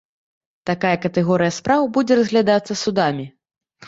Такая 0.69 0.93
катэгорыя 1.03 1.53
спраў 1.57 1.81
будзе 1.97 2.17
разглядацца 2.21 2.79
судамі. 2.85 3.27